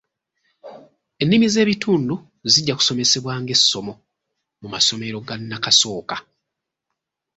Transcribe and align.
Ennimi 1.21 1.47
z’ebitundu 1.53 2.15
zijja 2.51 2.77
kusomesebwa 2.77 3.33
ng’essomo 3.41 3.93
mu 4.61 4.67
masomero 4.73 5.17
ga 5.27 5.35
nnakasooka. 5.37 6.15